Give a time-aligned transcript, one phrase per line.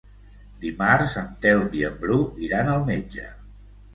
[0.63, 2.17] Dimarts en Telm i en Bru
[2.47, 3.29] iran al metge.